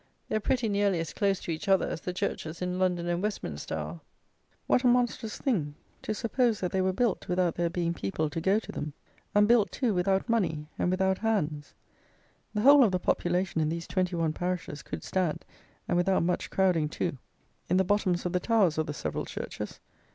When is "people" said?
7.93-8.27